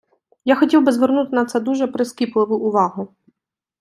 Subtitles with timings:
[0.45, 3.09] Я хотів би звернути на це дуже прискіпливу увагу.